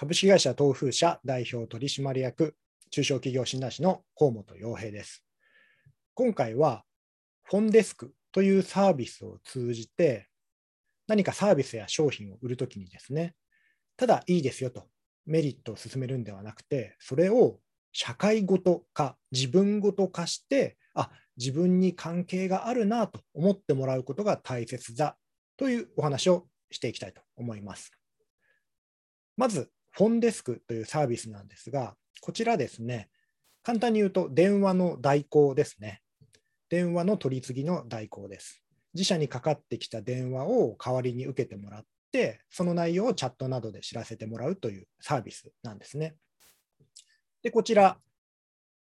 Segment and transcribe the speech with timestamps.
[0.00, 2.56] 株式会社東風社代表取締役
[2.90, 5.22] 中小企業診断士の河本洋平です。
[6.14, 6.84] 今回は
[7.42, 10.30] フォンデスクというサービスを通じて
[11.06, 13.34] 何かサービスや商品を売るときにですね、
[13.98, 14.86] ただいいですよと
[15.26, 17.58] メリットを進めるんではなくて、それを
[17.92, 25.18] 社会ごと化、自分ごと化して、あ自分に関係があるなと思ってもらうことが大切だ
[25.58, 27.92] というお話をしていきたいと思います。
[29.36, 33.08] まず、フォンデスクというサービスなんですが、こちらですね、
[33.62, 36.00] 簡単に言うと電話の代行ですね。
[36.68, 38.62] 電話の取り次ぎの代行です。
[38.94, 46.14] 自社にかかってきた電話を代わりに受けてもらって、その内容をチャットなどで知らせてもらうというサービスなんですね。
[47.42, 47.98] で、こちら、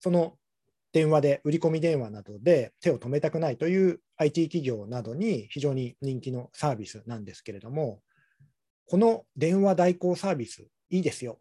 [0.00, 0.38] その
[0.92, 8.00] 電話で、売り込み電話などで手を止めたくないという IT 企業などに非常に人気のサービスなんですけれども、
[8.86, 11.40] この電話代行サービス、いいですよ。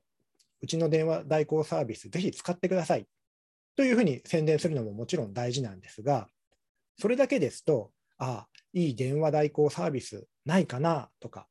[0.61, 3.07] うちの電話代行サービス、ぜひ使ってください。
[3.75, 6.27] というふうに宣伝するのももちろん大事なんですが、
[6.97, 11.47] それだけですと、ああ、いい電話代行サービスないかなとか、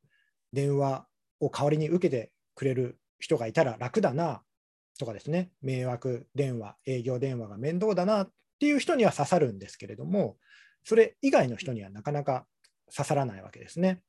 [0.53, 1.07] 電話
[1.39, 4.43] を代わりに受けてくれる人がいたら楽だな
[4.99, 10.37] とかですね、迷惑電話、営業電話が面倒だなっていう人には刺さるんですけれども、
[10.83, 12.45] それ以外の人にはなかなか
[12.95, 14.01] 刺さらないわけですね。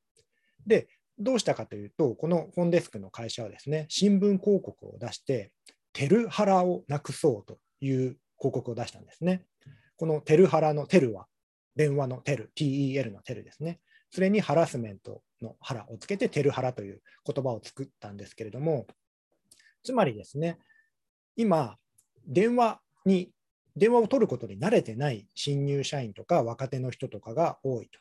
[0.67, 0.87] で、
[1.21, 5.51] どうしたかというと、このフォンデスクの会社はですね、新聞広告を出して、
[5.93, 9.45] テルハラをなくそうという広告を出したんですね。
[9.97, 11.27] このテルハラのテルは、
[11.75, 13.79] 電話のテル、TEL のテルですね。
[14.09, 18.87] それにハラスメントのハラをつけて、テルハラという言葉を作ったんですけれども、
[19.83, 20.57] つまりですね、
[21.35, 21.77] 今、
[22.27, 23.31] 電話に、
[23.75, 27.99] 電話を取ることに慣れてない新入社員とか若手の人とかが多いと。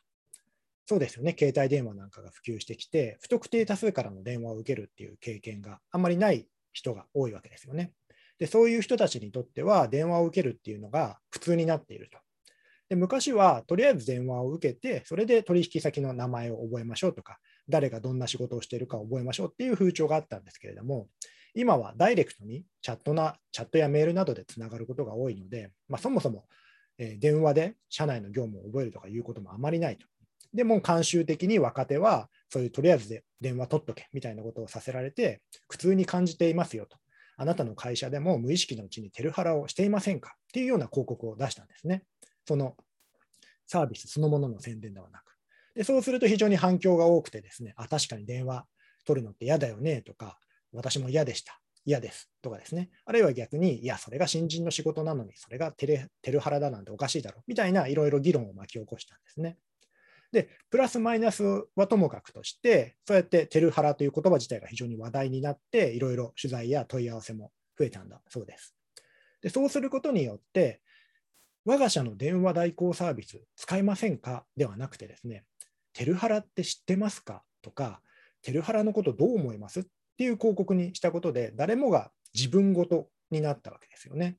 [0.90, 7.92] そうですよね、携帯電話なんかが普及してきて、不特定多数からの電話を受けるっていう経験があんまりない人が多いわけですよね。
[8.40, 12.18] でそういう人たちにとっては、電話を受けるっていうのが普通になっていると。
[12.88, 17.38] で昔はとりあえず電話を受けて、それで取引先の名前を覚えましょうとか、
[17.68, 21.06] 誰がどんな仕事をしているか覚えましょうっていう風潮があったんですけれども、
[21.54, 26.46] 今はダイレクトにチャットなチャットやメールなどでつながることが多いので、まあ、そもそも、
[27.20, 30.10] 電話で社内の業務を覚えるとかいうこともあまりないと。
[30.52, 36.98] でも慣習的に若手は、そういうとりあえずで電話取っとけみたいなことをさせられて、苦痛に感じていますよと。
[37.36, 42.02] あなたの会社でも無意識のうちにテルハラをしていませんかっていうような広告を出したんですね。
[42.46, 42.76] その
[43.66, 45.36] サービスそのものの宣伝ではなく。
[45.74, 48.66] でそうすると非常に反響が多くてですね、あ、確かに電話
[49.06, 50.38] 取るのって嫌だよねとか、
[50.72, 51.60] 私も嫌でした。
[51.86, 52.90] 嫌ですとかですね。
[53.06, 59.56] あるいは逆に、いや、それが新人の仕事なのに、それがテレテルハラだなんておかしいだろうみたいないろいろ議論を巻き起こしたんですね。
[60.32, 61.42] で、プラスマイナス
[61.74, 68.74] はともかくとして、そうやってテルハラという言葉自体が非常に話題になって、いろいろ取材や問い合わせも増えたんだそうです。
[69.42, 70.80] でそうすることによって、
[71.64, 75.44] 我が社の電話代行サービス使いませんかではなくてですね、
[75.92, 78.00] テルハラって知ってますかとか、
[78.42, 79.82] テルハラのことどう思いますっ
[80.16, 84.38] ていう広告にしたことで、誰もが自分ごとになったわけですよね。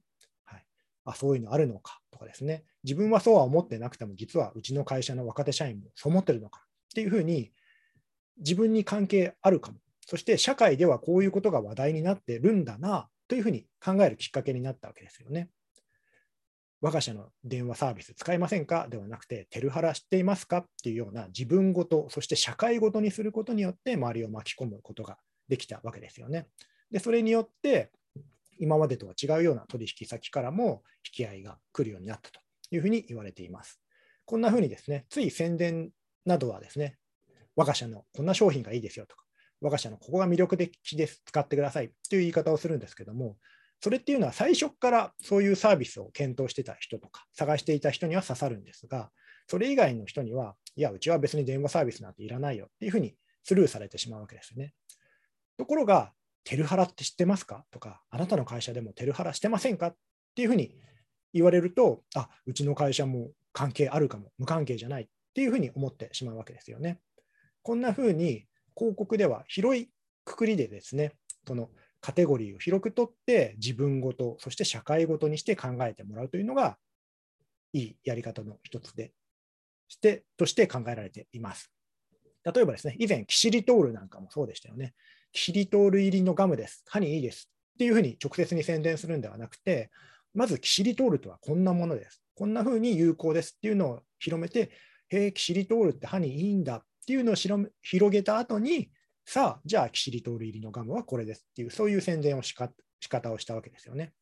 [1.06, 7.52] あそういうのあるのかとかですね、自分はそうは思ってなくても、実はうちの会社の若手社員もそう思ってるのかっていうふうに、
[8.38, 15.50] 自分に関係あるかも、そして社会ではこういうことが話題になってるんだなというふうに考えるきっかけになったわけですよね。
[16.82, 18.88] 我が社の電話サービス使いませんか？
[18.90, 20.58] ではなくて、テルハラ知っていますか？
[20.58, 26.48] っていうような自分ごと、そして社会ごとにすることによって周りを巻き込むことができたわけですよね。
[26.90, 27.92] で、それによって、
[28.62, 32.40] 今までとは違うような取引先からも引き合いが来るようになったと
[32.70, 33.82] いうふうに言われています。
[34.26, 35.90] こんなふうにですね、つい宣伝
[36.26, 36.98] などはですね、
[37.56, 39.26] 我が社のこんな商品がいいですよとか、
[39.62, 43.38] 我が社のここが魅力的です、使ってくださいという言い方をするんですけども、
[43.80, 49.10] それっていうのは最初からそういうサービスを検討してた人とか、探していた人には刺さるんですが、
[49.48, 54.76] それ以外の人には、いや、うちは別に電話サービスなんていらないよっていうふうにスルーされてしまうわけですよね。
[55.58, 57.66] ところが、テルハラって知ってますか？
[57.72, 59.88] とか、あなたの会社でもテルハラしてませんか？
[59.88, 59.96] っ
[60.36, 60.76] ていうふうに
[61.34, 67.00] 言われると、あうちの会社も関係あるかも、無関係じゃないっていうふうに思ってしまうわけですよね。
[67.62, 68.46] こんなふうに
[68.76, 69.90] 広告では広い
[70.26, 71.14] くくりでですね、
[71.48, 76.78] このカテゴリーを広くとって自分ごと、そして社会ごとにして考えてもらうというのが
[77.74, 79.14] いいやり方の一つで
[79.88, 81.72] してとして考えられています。
[82.44, 84.96] 例えばですね、以前、キシリトールなんかもそうでしたよね。
[85.32, 86.84] キシリトール入りのガムです。
[86.88, 87.50] 歯にいいです。
[87.76, 89.90] っていうふうに直接に宣伝するんではなくて、
[90.34, 92.22] まずキシリトールとはこんなものです。
[92.36, 94.72] こんなふうに有効ですっていうのを広めて、
[95.10, 98.90] へえ、キシリトールって歯にいいんだっていうのを広げた後に、
[99.26, 104.14] さあ、じゃあ、キシリトール入りのガムはこれですっていう、そういう宣伝をしか仕方をしたわけですよね。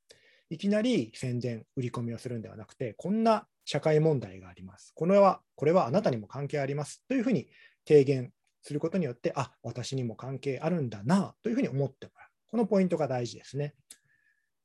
[0.49, 4.93] いきなり宣伝、売り込みをするんではなくて、こんな社会問題があります。
[4.95, 7.47] これは、これはあなたにも関係ありますというふうに
[7.87, 8.31] 提言
[8.69, 12.29] することによって、あ、私にも関係あるんだなというふうに思ってもらう。
[12.51, 13.73] このポイントが大事ですね。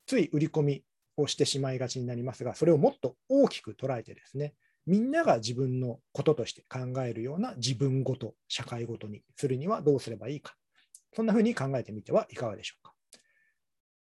[0.04, 0.84] つい売り込み
[1.16, 4.52] をしてしまいがちになりますが、それをもっと大きく捉えてですね、
[4.84, 10.54] みんなが自分のこととして考えるような自分ごと、社会ごとにするにはどうすればいいか。
[11.14, 12.92] そんなふうに考えてみてはいかがでしょうか。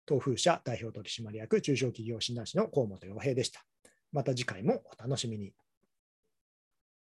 [0.05, 3.63] 東風社代表取締役中小企業診断士の河本洋平でした。
[4.11, 5.53] また次回もお楽しみに。